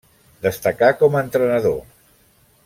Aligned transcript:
Destacà 0.45 0.89
com 1.03 1.19
a 1.19 1.21
entrenador. 1.27 1.79